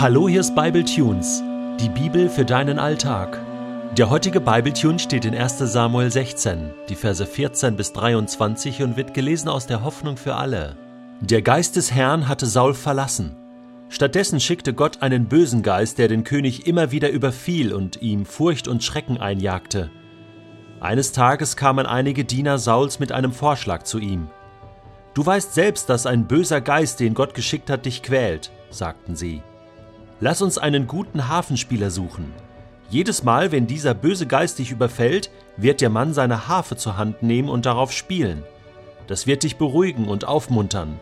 Hallo, 0.00 0.28
hier 0.28 0.38
ist 0.38 0.54
Bible 0.54 0.84
Tunes, 0.84 1.42
die 1.80 1.88
Bibel 1.88 2.28
für 2.28 2.44
deinen 2.44 2.78
Alltag. 2.78 3.36
Der 3.96 4.08
heutige 4.08 4.40
Bible 4.40 4.72
Tune 4.72 5.00
steht 5.00 5.24
in 5.24 5.34
1. 5.34 5.58
Samuel 5.58 6.08
16, 6.08 6.70
die 6.88 6.94
Verse 6.94 7.26
14 7.26 7.74
bis 7.74 7.92
23 7.94 8.84
und 8.84 8.96
wird 8.96 9.12
gelesen 9.12 9.48
aus 9.48 9.66
der 9.66 9.82
Hoffnung 9.82 10.16
für 10.16 10.36
alle. 10.36 10.76
Der 11.20 11.42
Geist 11.42 11.74
des 11.74 11.92
Herrn 11.92 12.28
hatte 12.28 12.46
Saul 12.46 12.74
verlassen. 12.74 13.34
Stattdessen 13.88 14.38
schickte 14.38 14.72
Gott 14.72 15.02
einen 15.02 15.26
bösen 15.26 15.64
Geist, 15.64 15.98
der 15.98 16.06
den 16.06 16.22
König 16.22 16.68
immer 16.68 16.92
wieder 16.92 17.10
überfiel 17.10 17.74
und 17.74 18.00
ihm 18.00 18.24
Furcht 18.24 18.68
und 18.68 18.84
Schrecken 18.84 19.18
einjagte. 19.18 19.90
Eines 20.78 21.10
Tages 21.10 21.56
kamen 21.56 21.86
einige 21.86 22.24
Diener 22.24 22.58
Sauls 22.58 23.00
mit 23.00 23.10
einem 23.10 23.32
Vorschlag 23.32 23.82
zu 23.82 23.98
ihm. 23.98 24.28
Du 25.14 25.26
weißt 25.26 25.54
selbst, 25.54 25.90
dass 25.90 26.06
ein 26.06 26.28
böser 26.28 26.60
Geist, 26.60 27.00
den 27.00 27.14
Gott 27.14 27.34
geschickt 27.34 27.68
hat, 27.68 27.84
dich 27.84 28.04
quält, 28.04 28.52
sagten 28.70 29.16
sie. 29.16 29.42
Lass 30.20 30.42
uns 30.42 30.58
einen 30.58 30.86
guten 30.88 31.28
Hafenspieler 31.28 31.90
suchen. 31.90 32.32
Jedes 32.90 33.22
Mal, 33.22 33.52
wenn 33.52 33.66
dieser 33.66 33.94
böse 33.94 34.26
Geist 34.26 34.58
dich 34.58 34.70
überfällt, 34.70 35.30
wird 35.56 35.80
der 35.80 35.90
Mann 35.90 36.12
seine 36.12 36.48
Harfe 36.48 36.76
zur 36.76 36.96
Hand 36.96 37.22
nehmen 37.22 37.48
und 37.48 37.66
darauf 37.66 37.92
spielen. 37.92 38.42
Das 39.06 39.26
wird 39.26 39.42
dich 39.42 39.56
beruhigen 39.56 40.08
und 40.08 40.26
aufmuntern. 40.26 40.98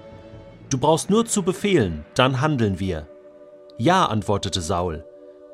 Du 0.68 0.78
brauchst 0.78 1.10
nur 1.10 1.26
zu 1.26 1.42
befehlen, 1.42 2.04
dann 2.14 2.40
handeln 2.40 2.78
wir. 2.78 3.06
Ja, 3.78 4.06
antwortete 4.06 4.60
Saul. 4.60 5.04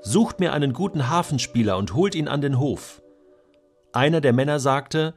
Sucht 0.01 0.41
mir 0.41 0.53
einen 0.53 0.73
guten 0.73 1.09
Hafenspieler 1.09 1.77
und 1.77 1.95
holt 1.95 2.15
ihn 2.15 2.29
an 2.29 2.41
den 2.41 2.59
Hof. 2.59 3.03
Einer 3.93 4.21
der 4.21 4.33
Männer 4.33 4.59
sagte, 4.59 5.15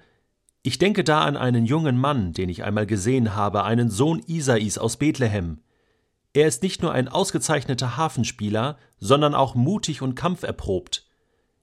ich 0.62 0.78
denke 0.78 1.04
da 1.04 1.22
an 1.22 1.38
einen 1.38 1.66
jungen 1.66 1.98
Mann, 1.98 2.34
den 2.34 2.50
ich 2.50 2.64
einmal 2.64 2.86
gesehen 2.86 3.36
habe, 3.36 3.64
einen 3.64 3.90
Sohn 3.90 4.22
Isais 4.28 4.78
aus 4.78 4.98
Bethlehem. 4.98 5.62
Er 6.36 6.48
ist 6.50 6.64
nicht 6.64 6.82
nur 6.82 6.92
ein 6.92 7.08
ausgezeichneter 7.08 7.96
Hafenspieler, 7.96 8.78
sondern 9.00 9.34
auch 9.34 9.56
mutig 9.56 10.02
und 10.02 10.16
kampferprobt. 10.16 11.08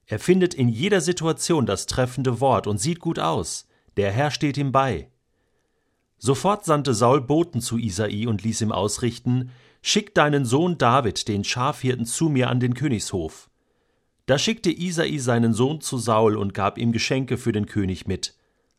Er 0.07 0.17
findet 0.17 0.55
in 0.55 0.67
jeder 0.67 0.99
Situation 0.99 1.67
das 1.67 1.85
treffende 1.85 2.41
Wort 2.41 2.65
und 2.65 2.79
sieht 2.79 2.99
gut 2.99 3.19
aus. 3.19 3.67
Der 3.97 4.11
Herr 4.11 4.31
steht 4.31 4.57
ihm 4.57 4.71
bei. 4.71 5.11
Sofort 6.17 6.65
sandte 6.65 6.95
Saul 6.95 7.21
Boten 7.21 7.61
zu 7.61 7.77
Isai 7.77 8.25
und 8.25 8.43
ließ 8.43 8.61
ihm 8.61 8.71
ausrichten: 8.71 9.51
Schick 9.83 10.15
deinen 10.15 10.43
Sohn 10.43 10.79
David, 10.79 11.27
den 11.27 11.43
Schafhirten, 11.43 12.07
zu 12.07 12.29
mir 12.29 12.49
an 12.49 12.59
den 12.59 12.73
Königshof. 12.73 13.51
Da 14.25 14.39
schickte 14.39 14.71
Isai 14.71 15.19
seinen 15.19 15.53
Sohn 15.53 15.81
zu 15.81 15.99
Saul 15.99 16.35
und 16.35 16.55
gab 16.55 16.79
ihm 16.79 16.93
Geschenke 16.93 17.37
für 17.37 17.51
den 17.51 17.67
König 17.67 18.07
mit: 18.07 18.33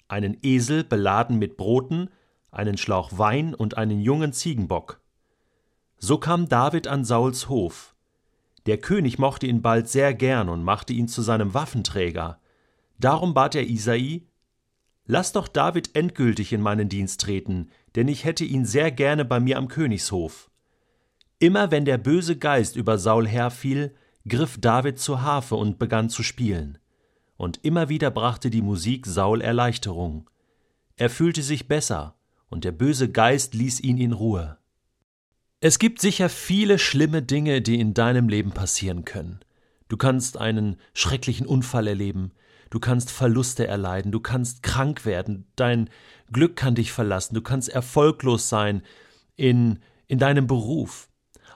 einen 0.09 0.39
Esel 0.43 0.83
beladen 0.83 1.39
mit 1.39 1.57
Broten, 1.57 2.11
einen 2.51 2.79
Schlauch 2.79 3.17
Wein 3.17 3.55
und 3.55 3.77
einen 3.77 4.01
jungen 4.01 4.33
Ziegenbock. 4.33 5.04
So 6.07 6.19
kam 6.19 6.51
David 6.51 6.87
an 6.87 7.03
Sauls 7.03 7.49
Hof. 7.49 7.95
Der 8.67 8.77
König 8.77 9.19
mochte 9.19 9.47
ihn 9.47 9.63
bald 9.63 9.89
sehr 9.89 10.13
gern 10.13 10.51
und 10.51 10.63
machte 10.63 10.93
ihn 10.93 11.09
zu 11.09 11.23
seinem 11.23 11.55
Waffenträger. 11.55 12.43
Darum 12.99 13.33
bat 13.33 13.55
er 13.55 13.67
Isai, 13.67 14.27
Lass 15.07 15.33
doch 15.33 15.49
David 15.49 15.97
endgültig 15.97 16.53
in 16.53 16.61
meinen 16.61 16.91
Dienst 16.91 17.23
treten, 17.23 17.71
denn 17.95 18.07
ich 18.09 18.27
hätte 18.27 18.45
ihn 18.45 18.67
sehr 18.67 18.91
gerne 18.91 19.25
bei 19.25 19.41
mir 19.41 19.57
am 19.57 19.67
Königshof. 19.69 20.51
Immer 21.39 21.71
wenn 21.71 21.87
der 21.87 21.97
böse 21.97 22.37
Geist 22.37 22.77
über 22.77 22.99
Saul 22.99 23.27
herfiel, 23.27 23.95
griff 24.29 24.61
David 24.61 24.99
zur 24.99 25.23
Harfe 25.23 25.57
und 25.57 25.79
begann 25.79 26.11
zu 26.11 26.23
spielen. 26.23 26.77
Und 27.39 27.65
immer 27.65 27.89
wieder 27.89 28.11
brachte 28.11 28.51
die 28.51 28.61
Musik 28.61 29.07
Saul 29.07 29.41
Erleichterung. 29.41 30.29
Er 30.97 31.09
fühlte 31.09 31.41
sich 31.41 31.67
besser, 31.67 32.15
und 32.51 32.65
der 32.65 32.73
böse 32.73 33.11
Geist 33.11 33.55
ließ 33.55 33.81
ihn 33.81 33.97
in 33.97 34.13
Ruhe. 34.13 34.59
Es 35.67 35.79
gibt 35.79 35.99
sicher 35.99 36.29
viele 36.29 36.79
schlimme 36.79 37.23
Dinge, 37.23 37.63
die 37.63 37.81
in 37.81 37.95
deinem 37.95 38.29
Leben 38.29 38.51
passieren 38.51 39.07
können. 39.07 39.41
Du 39.89 39.97
kannst 39.97 40.37
einen 40.37 40.77
schrecklichen 40.93 41.47
Unfall 41.47 41.87
erleben, 41.87 42.33
du 42.69 42.79
kannst 42.79 43.11
Verluste 43.11 43.67
erleiden, 43.67 44.13
du 44.13 44.21
kannst 44.21 44.63
krank 44.63 45.07
werden, 45.07 45.47
dein 45.57 45.89
Glück 46.31 46.57
kann 46.57 46.75
dich 46.75 46.93
verlassen, 46.93 47.35
du 47.35 47.41
kannst 47.41 47.71
erfolglos 47.71 48.51
sein 48.51 48.83
in, 49.37 49.79
in 50.07 50.19
deinem 50.19 50.47
Beruf. 50.47 51.09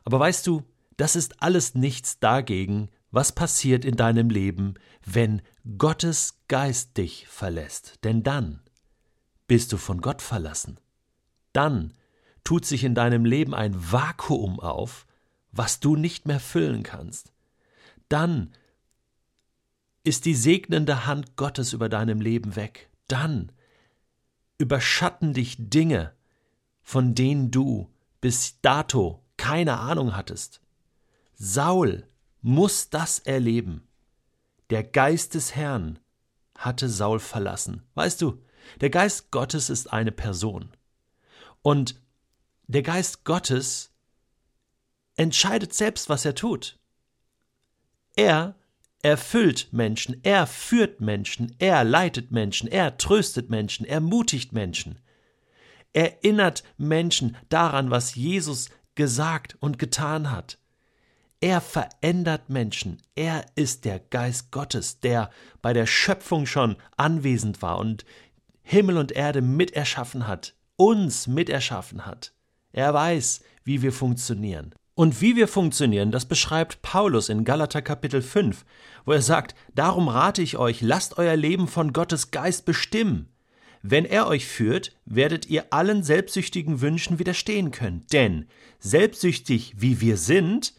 Aber 0.06 0.18
weißt 0.18 0.46
du, 0.46 0.62
das 0.96 1.14
ist 1.14 1.42
alles 1.42 1.74
nichts 1.74 2.18
dagegen, 2.18 2.88
was 3.10 3.32
passiert 3.32 3.84
in 3.84 3.96
deinem 3.96 4.30
Leben, 4.30 4.76
wenn 5.04 5.42
Gottes 5.76 6.38
Geist 6.48 6.96
dich 6.96 7.26
verlässt. 7.28 8.02
Denn 8.04 8.22
dann 8.22 8.62
bist 9.46 9.70
du 9.70 9.76
von 9.76 10.00
Gott 10.00 10.22
verlassen. 10.22 10.80
Dann 11.52 11.92
tut 12.48 12.64
sich 12.64 12.82
in 12.82 12.94
deinem 12.94 13.26
Leben 13.26 13.54
ein 13.54 13.74
Vakuum 13.92 14.58
auf, 14.58 15.06
was 15.52 15.80
du 15.80 15.96
nicht 15.96 16.24
mehr 16.24 16.40
füllen 16.40 16.82
kannst. 16.82 17.30
Dann 18.08 18.54
ist 20.02 20.24
die 20.24 20.34
segnende 20.34 21.04
Hand 21.04 21.36
Gottes 21.36 21.74
über 21.74 21.90
deinem 21.90 22.22
Leben 22.22 22.56
weg. 22.56 22.88
Dann 23.06 23.52
überschatten 24.56 25.34
dich 25.34 25.56
Dinge, 25.58 26.14
von 26.82 27.14
denen 27.14 27.50
du 27.50 27.92
bis 28.22 28.62
dato 28.62 29.22
keine 29.36 29.78
Ahnung 29.78 30.16
hattest. 30.16 30.62
Saul 31.34 32.08
muss 32.40 32.88
das 32.88 33.18
erleben. 33.18 33.86
Der 34.70 34.84
Geist 34.84 35.34
des 35.34 35.54
Herrn 35.54 35.98
hatte 36.56 36.88
Saul 36.88 37.18
verlassen. 37.18 37.82
Weißt 37.92 38.22
du, 38.22 38.42
der 38.80 38.88
Geist 38.88 39.32
Gottes 39.32 39.68
ist 39.68 39.92
eine 39.92 40.12
Person. 40.12 40.70
Und 41.60 42.00
der 42.68 42.82
Geist 42.82 43.24
Gottes 43.24 43.92
entscheidet 45.16 45.74
selbst, 45.74 46.08
was 46.08 46.24
er 46.24 46.34
tut. 46.34 46.78
Er 48.14 48.54
erfüllt 49.02 49.68
Menschen, 49.72 50.20
er 50.22 50.46
führt 50.46 51.00
Menschen, 51.00 51.54
er 51.58 51.84
leitet 51.84 52.30
Menschen, 52.30 52.68
er 52.68 52.96
tröstet 52.98 53.48
Menschen, 53.48 53.86
ermutigt 53.86 54.52
Menschen, 54.52 54.98
erinnert 55.92 56.62
Menschen 56.76 57.36
daran, 57.48 57.90
was 57.90 58.14
Jesus 58.14 58.70
gesagt 58.94 59.56
und 59.60 59.78
getan 59.78 60.30
hat. 60.30 60.58
Er 61.40 61.60
verändert 61.60 62.50
Menschen. 62.50 63.00
Er 63.14 63.46
ist 63.54 63.84
der 63.84 64.00
Geist 64.00 64.50
Gottes, 64.50 64.98
der 64.98 65.30
bei 65.62 65.72
der 65.72 65.86
Schöpfung 65.86 66.46
schon 66.46 66.76
anwesend 66.96 67.62
war 67.62 67.78
und 67.78 68.04
Himmel 68.62 68.98
und 68.98 69.12
Erde 69.12 69.40
miterschaffen 69.40 70.26
hat, 70.26 70.56
uns 70.76 71.28
miterschaffen 71.28 72.06
hat. 72.06 72.34
Er 72.72 72.92
weiß, 72.94 73.42
wie 73.64 73.82
wir 73.82 73.92
funktionieren. 73.92 74.74
Und 74.94 75.20
wie 75.20 75.36
wir 75.36 75.46
funktionieren, 75.46 76.10
das 76.10 76.26
beschreibt 76.26 76.82
Paulus 76.82 77.28
in 77.28 77.44
Galater 77.44 77.82
Kapitel 77.82 78.20
5, 78.20 78.64
wo 79.04 79.12
er 79.12 79.22
sagt, 79.22 79.54
darum 79.74 80.08
rate 80.08 80.42
ich 80.42 80.56
euch, 80.56 80.80
lasst 80.80 81.18
euer 81.18 81.36
Leben 81.36 81.68
von 81.68 81.92
Gottes 81.92 82.32
Geist 82.32 82.64
bestimmen. 82.64 83.28
Wenn 83.82 84.04
er 84.04 84.26
euch 84.26 84.46
führt, 84.46 84.96
werdet 85.04 85.46
ihr 85.46 85.72
allen 85.72 86.02
selbstsüchtigen 86.02 86.80
Wünschen 86.80 87.20
widerstehen 87.20 87.70
können. 87.70 88.04
Denn 88.12 88.48
selbstsüchtig 88.80 89.74
wie 89.76 90.00
wir 90.00 90.16
sind, 90.16 90.74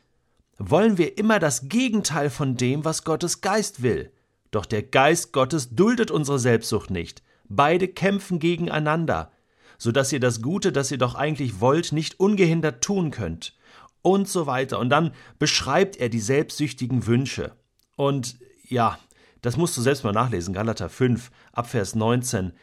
wollen 0.57 0.97
wir 0.97 1.17
immer 1.17 1.39
das 1.39 1.69
Gegenteil 1.69 2.29
von 2.29 2.57
dem, 2.57 2.83
was 2.83 3.05
Gottes 3.05 3.39
Geist 3.39 3.81
will. 3.81 4.11
Doch 4.51 4.65
der 4.65 4.83
Geist 4.83 5.31
Gottes 5.31 5.75
duldet 5.75 6.11
unsere 6.11 6.39
Selbstsucht 6.39 6.89
nicht. 6.89 7.23
Beide 7.47 7.87
kämpfen 7.87 8.39
gegeneinander 8.39 9.31
so 9.79 9.91
dass 9.91 10.11
ihr 10.11 10.19
das 10.19 10.43
Gute, 10.43 10.71
das 10.71 10.91
ihr 10.91 10.99
doch 10.99 11.15
eigentlich 11.15 11.59
wollt, 11.59 11.93
nicht 11.93 12.19
ungehindert 12.19 12.83
tun 12.83 13.09
könnt. 13.09 13.55
Und 14.01 14.29
so 14.29 14.45
weiter. 14.45 14.79
Und 14.79 14.89
dann 14.89 15.11
beschreibt 15.39 15.97
er 15.97 16.09
die 16.09 16.19
selbstsüchtigen 16.19 17.07
Wünsche. 17.07 17.53
Und 17.95 18.37
ja, 18.67 18.97
das 19.41 19.57
musst 19.57 19.75
du 19.75 19.81
selbst 19.81 20.03
mal 20.03 20.13
nachlesen, 20.13 20.53
Galater 20.53 20.89
5, 20.89 21.31
Abvers 21.51 21.95
19, 21.95 22.53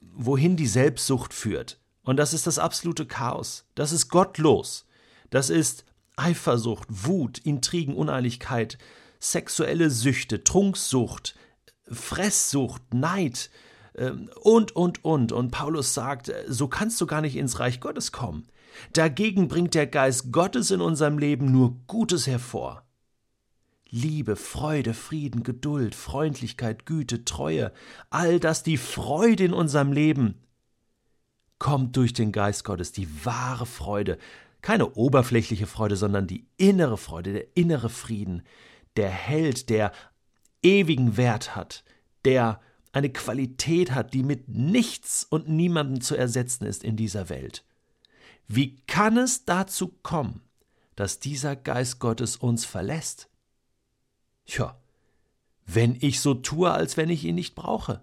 wohin 0.00 0.56
die 0.56 0.66
Selbstsucht 0.66 1.34
führt. 1.34 1.78
Und 2.02 2.16
das 2.16 2.32
ist 2.32 2.46
das 2.46 2.58
absolute 2.58 3.06
Chaos. 3.06 3.66
Das 3.74 3.92
ist 3.92 4.08
gottlos. 4.08 4.86
Das 5.30 5.50
ist 5.50 5.84
Eifersucht, 6.16 6.88
Wut, 6.88 7.38
Intrigen, 7.38 7.94
Uneinigkeit, 7.94 8.78
sexuelle 9.18 9.90
Süchte, 9.90 10.44
Trunksucht, 10.44 11.36
Fresssucht, 11.90 12.94
Neid, 12.94 13.50
und, 13.94 14.74
und, 14.76 15.04
und. 15.04 15.32
Und 15.32 15.50
Paulus 15.50 15.94
sagt, 15.94 16.28
äh, 16.28 16.44
so 16.48 16.68
kannst 16.68 17.00
du 17.00 17.06
gar 17.06 17.20
nicht 17.20 17.36
ins 17.36 17.58
Reich 17.58 17.80
Gottes 17.80 18.12
kommen. 18.12 18.46
Dagegen 18.92 19.48
bringt 19.48 19.74
der 19.74 19.86
Geist 19.86 20.32
Gottes 20.32 20.70
in 20.70 20.80
unserem 20.80 21.18
Leben 21.18 21.50
nur 21.52 21.76
Gutes 21.86 22.26
hervor. 22.26 22.84
Liebe, 23.90 24.36
Freude, 24.36 24.94
Frieden, 24.94 25.42
Geduld, 25.42 25.96
Freundlichkeit, 25.96 26.86
Güte, 26.86 27.24
Treue, 27.24 27.72
all 28.08 28.38
das, 28.38 28.62
die 28.62 28.76
Freude 28.76 29.44
in 29.44 29.52
unserem 29.52 29.92
Leben, 29.92 30.36
kommt 31.58 31.96
durch 31.96 32.12
den 32.12 32.30
Geist 32.30 32.64
Gottes, 32.64 32.92
die 32.92 33.08
wahre 33.24 33.66
Freude, 33.66 34.18
keine 34.62 34.94
oberflächliche 34.94 35.66
Freude, 35.66 35.96
sondern 35.96 36.26
die 36.26 36.46
innere 36.56 36.98
Freude, 36.98 37.32
der 37.32 37.56
innere 37.56 37.88
Frieden, 37.88 38.42
der 38.96 39.10
Held, 39.10 39.70
der 39.70 39.92
ewigen 40.62 41.16
Wert 41.16 41.56
hat, 41.56 41.84
der 42.24 42.60
eine 42.92 43.10
Qualität 43.10 43.92
hat, 43.92 44.14
die 44.14 44.22
mit 44.22 44.48
nichts 44.48 45.24
und 45.28 45.48
niemandem 45.48 46.00
zu 46.00 46.16
ersetzen 46.16 46.66
ist 46.66 46.82
in 46.82 46.96
dieser 46.96 47.28
Welt. 47.28 47.64
Wie 48.48 48.76
kann 48.86 49.16
es 49.16 49.44
dazu 49.44 49.88
kommen, 50.02 50.42
dass 50.96 51.20
dieser 51.20 51.54
Geist 51.54 52.00
Gottes 52.00 52.36
uns 52.36 52.64
verlässt? 52.64 53.28
Tja, 54.46 54.76
wenn 55.66 55.96
ich 56.00 56.20
so 56.20 56.34
tue, 56.34 56.70
als 56.70 56.96
wenn 56.96 57.10
ich 57.10 57.24
ihn 57.24 57.36
nicht 57.36 57.54
brauche, 57.54 58.02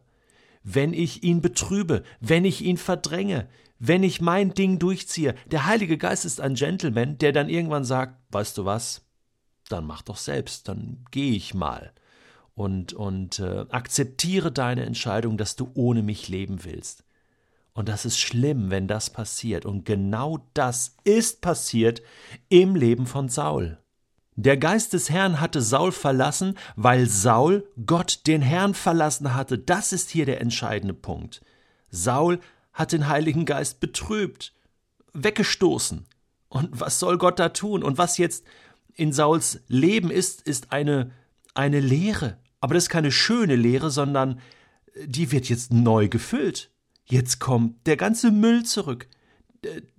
wenn 0.64 0.94
ich 0.94 1.24
ihn 1.24 1.42
betrübe, 1.42 2.04
wenn 2.22 2.46
ich 2.46 2.62
ihn 2.62 2.78
verdränge, 2.78 3.50
wenn 3.80 4.04
ich 4.04 4.22
mein 4.22 4.54
Ding 4.54 4.80
durchziehe. 4.80 5.36
Der 5.46 5.66
Heilige 5.66 5.98
Geist 5.98 6.26
ist 6.26 6.40
ein 6.42 6.56
Gentleman, 6.56 7.18
der 7.18 7.34
dann 7.34 7.50
irgendwann 7.50 7.84
sagt, 7.84 8.18
weißt 8.32 8.58
du 8.58 8.66
was, 8.66 9.06
dann 9.68 9.86
mach 9.86 10.02
doch 10.02 10.18
selbst, 10.18 10.68
dann 10.70 11.06
gehe 11.12 11.34
ich 11.34 11.54
mal 11.54 11.94
und, 12.58 12.94
und 12.94 13.38
äh, 13.38 13.66
akzeptiere 13.70 14.52
deine 14.52 14.84
Entscheidung, 14.84 15.38
dass 15.38 15.56
du 15.56 15.70
ohne 15.76 16.02
mich 16.02 16.28
leben 16.28 16.64
willst. 16.64 17.04
Und 17.74 17.88
das 17.88 18.04
ist 18.04 18.20
schlimm, 18.20 18.72
wenn 18.72 18.88
das 18.88 19.12
passiert. 19.12 19.64
Und 19.64 19.86
genau 19.86 20.40
das 20.56 20.96
ist 21.04 21.42
passiert 21.42 22.02
im 22.50 22.76
Leben 22.76 23.06
von 23.06 23.30
Saul. 23.30 23.78
Der 24.36 24.58
Geist 24.58 24.94
des 24.94 25.12
Herrn 25.12 25.40
hatte 25.40 25.62
Saul 25.62 25.92
verlassen, 25.92 26.58
weil 26.76 27.06
Saul 27.06 27.68
Gott 27.86 28.22
den 28.26 28.42
Herrn 28.42 28.74
verlassen 28.74 29.36
hatte. 29.36 29.60
Das 29.60 29.94
ist 29.94 30.10
hier 30.10 30.26
der 30.26 30.42
entscheidende 30.42 30.96
Punkt. 30.96 31.42
Saul 31.92 32.40
hat 32.74 32.92
den 32.92 33.08
Heiligen 33.08 33.46
Geist 33.46 33.80
betrübt, 33.80 34.56
weggestoßen. 35.14 36.08
Und 36.50 36.70
was 36.72 36.98
soll 36.98 37.20
Gott 37.20 37.38
da 37.38 37.50
tun? 37.50 37.84
Und 37.84 38.00
was 38.00 38.18
jetzt 38.18 38.46
in 38.96 39.14
Sauls 39.14 39.60
Leben 39.68 40.10
ist, 40.10 40.42
ist 40.42 40.72
eine, 40.72 41.12
eine 41.54 41.80
Lehre. 41.80 42.40
Aber 42.60 42.74
das 42.74 42.86
ist 42.86 42.90
keine 42.90 43.12
schöne 43.12 43.56
Lehre, 43.56 43.90
sondern 43.92 44.40
die 45.06 45.32
wird 45.32 45.50
jetzt 45.50 45.72
neu 45.72 46.08
gefüllt. 46.10 46.72
Jetzt 47.06 47.40
kommt 47.40 47.86
der 47.88 47.98
ganze 47.98 48.32
Müll 48.32 48.64
zurück. 48.64 49.08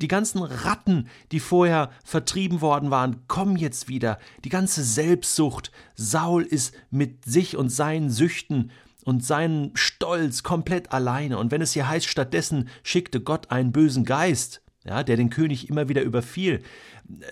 Die 0.00 0.08
ganzen 0.08 0.42
Ratten, 0.42 1.08
die 1.32 1.40
vorher 1.40 1.90
vertrieben 2.04 2.60
worden 2.60 2.90
waren, 2.90 3.26
kommen 3.26 3.56
jetzt 3.56 3.88
wieder. 3.88 4.18
Die 4.44 4.50
ganze 4.50 4.84
Selbstsucht. 4.84 5.72
Saul 5.94 6.42
ist 6.42 6.74
mit 6.90 7.24
sich 7.24 7.56
und 7.56 7.70
seinen 7.70 8.10
Süchten 8.10 8.70
und 9.04 9.24
seinen 9.24 9.72
Stolz 9.74 10.42
komplett 10.42 10.92
alleine. 10.92 11.38
Und 11.38 11.50
wenn 11.50 11.62
es 11.62 11.72
hier 11.72 11.88
heißt, 11.88 12.06
stattdessen 12.06 12.68
schickte 12.82 13.20
Gott 13.20 13.50
einen 13.50 13.72
bösen 13.72 14.04
Geist, 14.04 14.62
ja, 14.84 15.02
der 15.02 15.16
den 15.16 15.30
König 15.30 15.68
immer 15.68 15.88
wieder 15.88 16.02
überfiel, 16.02 16.62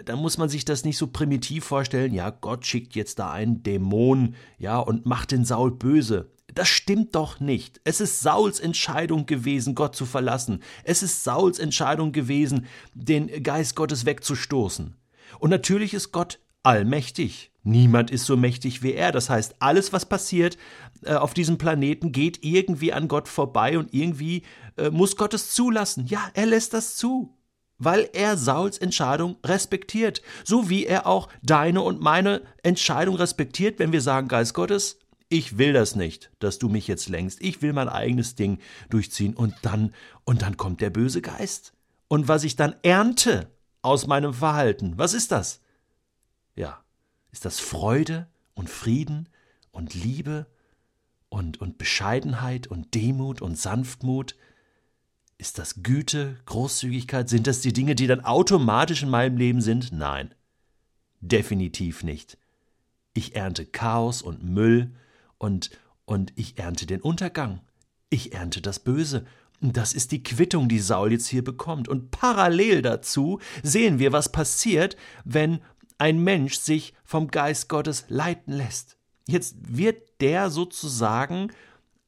dann 0.05 0.19
muss 0.19 0.39
man 0.39 0.49
sich 0.49 0.65
das 0.65 0.85
nicht 0.85 0.97
so 0.99 1.07
primitiv 1.07 1.65
vorstellen, 1.65 2.15
ja, 2.15 2.31
Gott 2.31 2.67
schickt 2.67 2.95
jetzt 2.95 3.19
da 3.19 3.31
einen 3.31 3.63
Dämon, 3.63 4.35
ja, 4.59 4.79
und 4.79 5.07
macht 5.07 5.33
den 5.33 5.45
Saul 5.45 5.71
böse. 5.71 6.31
Das 6.55 6.69
stimmt 6.69 7.15
doch 7.15 7.39
nicht. 7.39 7.81
Es 7.85 8.01
ist 8.01 8.21
Sauls 8.21 8.61
Entscheidung 8.61 9.27
gewesen, 9.27 9.75
Gott 9.75 9.95
zu 9.95 10.07
verlassen. 10.07 10.63
Es 10.85 11.03
ist 11.03 11.23
Sauls 11.23 11.59
Entscheidung 11.59 12.13
gewesen, 12.13 12.67
den 12.95 13.43
Geist 13.43 13.77
Gottes 13.77 14.07
wegzustoßen. 14.07 14.97
Und 15.39 15.51
natürlich 15.51 15.93
ist 15.93 16.13
Gott 16.13 16.39
allmächtig. 16.63 17.53
Niemand 17.63 18.11
ist 18.11 18.27
so 18.27 18.37
mächtig 18.37 18.83
wie 18.83 18.95
er. 18.95 19.13
Das 19.13 19.29
heißt, 19.29 19.57
alles, 19.59 19.93
was 19.93 20.07
passiert 20.07 20.57
äh, 21.03 21.15
auf 21.15 21.35
diesem 21.35 21.59
Planeten, 21.59 22.13
geht 22.13 22.43
irgendwie 22.43 22.93
an 22.93 23.09
Gott 23.09 23.29
vorbei 23.29 23.77
und 23.77 23.93
irgendwie 23.93 24.43
äh, 24.77 24.91
muss 24.91 25.17
Gott 25.17 25.35
es 25.35 25.51
zulassen. 25.51 26.07
Ja, 26.07 26.31
er 26.35 26.47
lässt 26.47 26.75
das 26.75 26.97
zu 26.97 27.36
weil 27.79 28.09
er 28.13 28.37
Sauls 28.37 28.79
Entscheidung 28.79 29.37
respektiert, 29.45 30.23
so 30.45 30.69
wie 30.69 30.87
er 30.87 31.07
auch 31.07 31.29
deine 31.43 31.83
und 31.83 32.01
meine 32.01 32.43
Entscheidung 32.63 33.17
respektiert, 33.17 33.79
wenn 33.79 33.93
wir 33.93 34.01
sagen, 34.01 34.29
Geist 34.29 34.55
Gottes, 34.55 34.99
ich 35.29 35.59
will 35.59 35.73
das 35.73 35.97
nicht, 35.97 36.31
dass 36.39 36.59
du 36.59 36.69
mich 36.69 36.87
jetzt 36.87 37.09
lenkst. 37.09 37.41
Ich 37.43 37.61
will 37.61 37.73
mein 37.73 37.89
eigenes 37.89 38.37
Ding 38.37 38.59
durchziehen 38.91 39.35
und 39.35 39.55
dann 39.63 39.93
und 40.25 40.43
dann 40.43 40.57
kommt 40.57 40.81
der 40.81 40.91
böse 40.91 41.21
Geist. 41.21 41.73
Und 42.09 42.29
was 42.29 42.45
ich 42.45 42.55
dann 42.55 42.77
ernte 42.83 43.51
aus 43.83 44.07
meinem 44.07 44.33
Verhalten, 44.33 44.95
was 44.97 45.15
ist 45.15 45.33
das? 45.33 45.61
Ja, 46.55 46.81
ist 47.33 47.45
das 47.45 47.59
Freude 47.59 48.29
und 48.55 48.71
Frieden 48.71 49.29
und 49.73 49.95
Liebe 49.95 50.47
und 51.29 51.61
und 51.61 51.77
Bescheidenheit 51.77 52.69
und 52.69 52.95
Demut 52.95 53.43
und 53.43 53.59
Sanftmut? 53.59 54.37
Ist 55.39 55.59
das 55.59 55.83
Güte, 55.83 56.39
Großzügigkeit? 56.47 57.29
Sind 57.29 57.47
das 57.47 57.61
die 57.61 57.73
Dinge, 57.73 57.95
die 57.95 58.07
dann 58.07 58.25
automatisch 58.25 59.03
in 59.03 59.11
meinem 59.11 59.37
Leben 59.37 59.61
sind? 59.61 59.93
Nein, 59.93 60.35
definitiv 61.21 62.03
nicht. 62.03 62.39
Ich 63.13 63.35
ernte 63.35 63.67
Chaos 63.67 64.23
und 64.23 64.43
Müll 64.43 64.95
und, 65.39 65.71
und 66.07 66.33
ich 66.37 66.59
ernte 66.59 66.87
den 66.87 67.03
Untergang. 67.03 67.61
Ich 68.09 68.33
ernte 68.33 68.63
das 68.63 68.79
Böse. 68.79 69.27
Das 69.61 69.93
ist 69.93 70.13
die 70.13 70.23
Quittung, 70.23 70.69
die 70.69 70.79
Saul 70.79 71.13
jetzt 71.13 71.27
hier 71.27 71.45
bekommt. 71.45 71.89
Und 71.89 72.11
parallel 72.11 72.83
dazu 72.83 73.41
sehen 73.63 73.99
wir, 73.99 74.13
was 74.13 74.33
passiert, 74.33 74.97
wenn 75.25 75.61
ein 75.99 76.19
Mensch 76.19 76.57
sich 76.57 76.95
vom 77.05 77.29
Geist 77.29 77.69
Gottes 77.69 78.05
leiten 78.09 78.53
lässt. 78.53 78.97
Jetzt 79.27 79.57
wird 79.61 80.21
der 80.21 80.51
sozusagen 80.51 81.51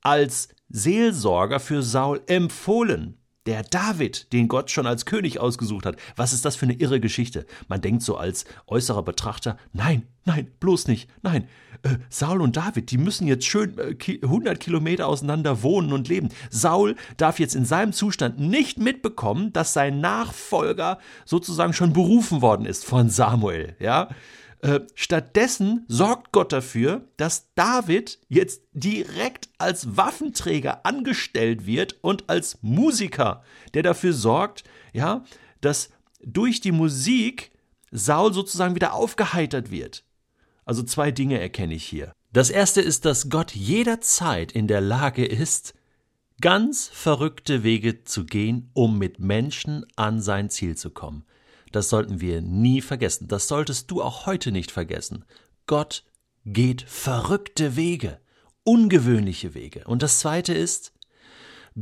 als 0.03 0.49
Seelsorger 0.69 1.61
für 1.61 1.83
Saul 1.83 2.23
empfohlen. 2.27 3.18
Der 3.49 3.63
David, 3.63 4.31
den 4.35 4.47
Gott 4.47 4.71
schon 4.71 4.87
als 4.87 5.07
König 5.07 5.41
ausgesucht 5.41 5.87
hat. 5.87 5.97
Was 6.17 6.35
ist 6.35 6.45
das 6.45 6.55
für 6.55 6.67
eine 6.67 6.75
irre 6.75 7.01
Geschichte? 7.01 7.47
Man 7.67 7.81
denkt 7.81 8.03
so 8.03 8.19
als 8.19 8.45
äußerer 8.67 9.03
Betrachter, 9.03 9.57
nein, 9.73 10.03
nein, 10.27 10.51
bloß 10.61 10.87
nicht, 10.87 11.09
nein. 11.23 11.49
Äh, 11.83 11.97
Saul 12.11 12.43
und 12.43 12.59
David, 12.59 12.91
die 12.91 12.99
müssen 12.99 13.27
jetzt 13.27 13.47
schön 13.47 13.79
äh, 13.79 13.97
100 14.23 14.61
Kilometer 14.61 15.07
auseinander 15.07 15.63
wohnen 15.63 15.95
und 15.95 16.09
leben. 16.09 16.29
Saul 16.51 16.95
darf 17.17 17.39
jetzt 17.39 17.55
in 17.55 17.65
seinem 17.65 17.95
Zustand 17.95 18.39
nicht 18.39 18.79
mitbekommen, 18.79 19.51
dass 19.55 19.73
sein 19.73 19.99
Nachfolger 20.03 20.99
sozusagen 21.25 21.73
schon 21.73 21.95
berufen 21.95 22.43
worden 22.43 22.67
ist 22.67 22.85
von 22.85 23.09
Samuel, 23.09 23.77
ja. 23.79 24.11
Äh, 24.61 24.81
stattdessen 24.95 25.85
sorgt 25.87 26.33
Gott 26.33 26.53
dafür, 26.53 27.09
dass 27.17 27.49
David 27.55 28.19
jetzt 28.29 28.63
direkt 28.73 29.49
als 29.59 29.97
Waffenträger 29.97 30.85
angestellt 30.85 31.65
wird 31.65 31.97
und 32.03 32.29
als 32.29 32.59
Musiker, 32.61 33.45
der 33.75 33.85
dafür 33.85 34.13
sorgt, 34.13 34.65
ja, 34.93 35.25
dass 35.61 35.91
durch 36.21 36.61
die 36.61 36.73
Musik 36.73 37.53
Saul 37.93 38.33
sozusagen 38.33 38.75
wieder 38.75 38.95
aufgeheitert 38.95 39.71
wird. 39.71 40.05
Also 40.65 40.83
zwei 40.83 41.13
Dinge 41.13 41.41
erkenne 41.41 41.75
ich 41.75 41.85
hier. 41.85 42.13
Das 42.33 42.51
erste 42.51 42.81
ist, 42.81 43.05
dass 43.05 43.31
Gott 43.31 43.55
jederzeit 43.55 44.53
in 44.53 44.67
der 44.67 44.81
Lage 44.81 45.25
ist, 45.25 45.75
ganz 46.41 46.89
verrückte 46.89 47.63
Wege 47.63 48.05
zu 48.05 48.25
gehen, 48.27 48.71
um 48.75 48.99
mit 48.99 49.19
Menschen 49.19 49.87
an 49.97 50.21
sein 50.21 50.51
Ziel 50.51 50.77
zu 50.77 50.91
kommen. 50.91 51.25
Das 51.73 51.89
sollten 51.89 52.21
wir 52.21 52.41
nie 52.41 52.81
vergessen. 52.81 53.29
Das 53.29 53.49
solltest 53.49 53.91
du 53.91 54.03
auch 54.03 54.27
heute 54.27 54.53
nicht 54.53 54.71
vergessen. 54.71 55.25
Gott 55.67 56.05
geht 56.45 56.83
verrückte 56.83 57.77
Wege, 57.77 58.21
ungewöhnliche 58.65 59.55
Wege. 59.55 59.85
Und 59.87 60.03
das 60.03 60.21
zweite 60.21 60.55
ist 60.55 60.93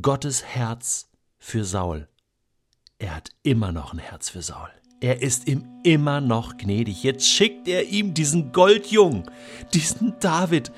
Gottes 0.01 0.45
Herz 0.45 1.09
für 1.39 1.65
Saul. 1.65 2.09
Er 2.99 3.15
hat 3.15 3.31
immer 3.43 3.73
noch 3.73 3.93
ein 3.93 3.99
Herz 3.99 4.31
für 4.31 4.43
Saul. 4.43 4.71
Er 5.01 5.23
ist 5.23 5.47
ihm 5.47 5.65
immer 5.85 6.21
noch 6.21 6.57
gnädig. 6.57 7.03
Jetzt 7.03 7.29
schickt 7.29 7.69
er 7.69 7.85
ihm 7.89 8.15
diesen 8.15 8.53
Goldjungen, 8.53 9.31
diesen 9.75 10.15
David, 10.21 10.73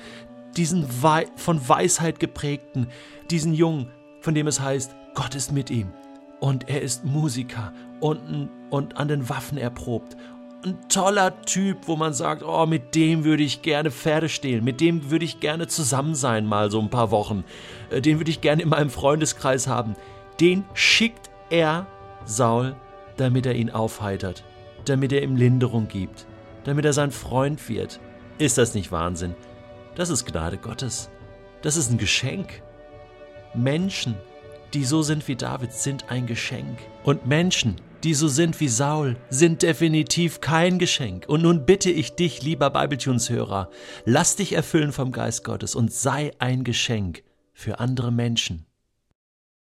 diesen 0.57 0.85
von 0.87 1.69
Weisheit 1.69 2.19
geprägten, 2.19 2.87
diesen 3.31 3.53
Jungen, 3.53 3.89
von 4.21 4.35
dem 4.35 4.47
es 4.47 4.59
heißt, 4.59 4.93
Gott 5.15 5.35
ist 5.35 5.51
mit 5.51 5.69
ihm 5.69 5.93
und 6.39 6.69
er 6.69 6.81
ist 6.81 7.05
Musiker 7.05 7.73
und, 7.99 8.49
und 8.69 8.97
an 8.97 9.07
den 9.07 9.29
Waffen 9.29 9.57
erprobt. 9.57 10.15
Ein 10.63 10.77
toller 10.89 11.41
Typ, 11.41 11.87
wo 11.87 11.95
man 11.95 12.13
sagt, 12.13 12.43
oh, 12.43 12.65
mit 12.65 12.93
dem 12.93 13.23
würde 13.23 13.43
ich 13.43 13.61
gerne 13.61 13.91
Pferde 13.91 14.27
stehlen, 14.27 14.63
mit 14.63 14.81
dem 14.81 15.09
würde 15.09 15.23
ich 15.23 15.39
gerne 15.39 15.67
zusammen 15.67 16.15
sein, 16.15 16.45
mal 16.45 16.69
so 16.69 16.81
ein 16.81 16.89
paar 16.89 17.11
Wochen. 17.11 17.45
Äh, 17.89 18.01
den 18.01 18.19
würde 18.19 18.31
ich 18.31 18.41
gerne 18.41 18.63
in 18.63 18.69
meinem 18.69 18.89
Freundeskreis 18.89 19.67
haben. 19.67 19.95
Den 20.41 20.65
schickt 20.73 21.29
er 21.49 21.87
Saul, 22.25 22.75
damit 23.15 23.45
er 23.45 23.55
ihn 23.55 23.69
aufheitert, 23.69 24.43
damit 24.85 25.13
er 25.13 25.23
ihm 25.23 25.35
Linderung 25.35 25.87
gibt, 25.87 26.25
damit 26.65 26.85
er 26.85 26.93
sein 26.93 27.11
Freund 27.11 27.69
wird. 27.69 27.99
Ist 28.37 28.57
das 28.57 28.73
nicht 28.73 28.91
Wahnsinn? 28.91 29.35
Das 29.95 30.09
ist 30.09 30.25
Gnade 30.25 30.57
Gottes. 30.57 31.09
Das 31.61 31.75
ist 31.75 31.91
ein 31.91 31.97
Geschenk. 31.97 32.61
Menschen, 33.53 34.15
die 34.73 34.85
so 34.85 35.01
sind 35.01 35.27
wie 35.27 35.35
David, 35.35 35.73
sind 35.73 36.09
ein 36.09 36.25
Geschenk. 36.27 36.79
Und 37.03 37.25
Menschen, 37.25 37.75
die 38.03 38.13
so 38.13 38.27
sind 38.27 38.59
wie 38.59 38.67
Saul, 38.67 39.17
sind 39.29 39.61
definitiv 39.61 40.41
kein 40.41 40.79
Geschenk. 40.79 41.25
Und 41.27 41.41
nun 41.41 41.65
bitte 41.65 41.91
ich 41.91 42.15
dich, 42.15 42.41
lieber 42.41 42.69
Bibletunes-Hörer, 42.69 43.69
lass 44.05 44.35
dich 44.35 44.53
erfüllen 44.53 44.91
vom 44.91 45.11
Geist 45.11 45.43
Gottes 45.43 45.75
und 45.75 45.91
sei 45.91 46.31
ein 46.39 46.63
Geschenk 46.63 47.23
für 47.53 47.79
andere 47.79 48.11
Menschen. 48.11 48.68